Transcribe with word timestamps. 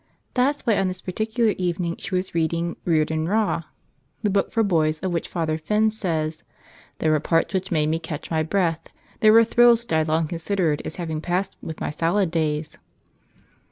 That's 0.33 0.65
why, 0.65 0.77
on 0.79 0.87
this 0.87 0.99
particular 1.03 1.53
evening, 1.59 1.97
she 1.97 2.15
was 2.15 2.33
reading 2.33 2.75
"Rear¬ 2.87 3.05
don 3.05 3.27
Rah!" 3.27 3.61
the 4.23 4.31
book 4.31 4.51
for 4.51 4.63
boys 4.63 4.99
of 5.01 5.11
which 5.11 5.27
Father 5.29 5.59
Finn 5.59 5.91
says, 5.91 6.41
"There 6.97 7.11
were 7.11 7.19
parts 7.19 7.53
which 7.53 7.69
made 7.71 7.89
me 7.89 7.99
catch 7.99 8.31
my 8.31 8.41
breath. 8.41 8.81
There 9.19 9.31
were 9.31 9.43
thrills 9.45 9.83
which 9.83 9.93
I 9.93 10.01
long 10.01 10.27
considered 10.27 10.81
as 10.85 10.95
having 10.95 11.21
passed 11.21 11.55
with 11.61 11.79
my 11.79 11.91
salad 11.91 12.31
days." 12.31 12.79